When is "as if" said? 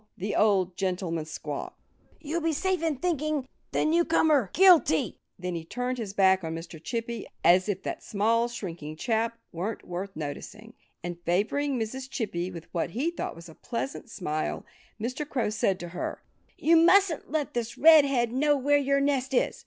7.43-7.83